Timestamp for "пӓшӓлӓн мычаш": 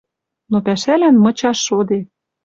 0.65-1.57